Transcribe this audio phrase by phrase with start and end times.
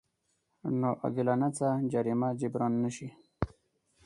[0.79, 3.07] ناعادلانه څه جريمه جبران نه شي.